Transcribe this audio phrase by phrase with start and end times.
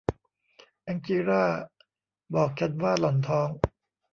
[0.83, 1.43] แองจีลา
[2.33, 3.49] บอกฉันว่าหล่อนท้อง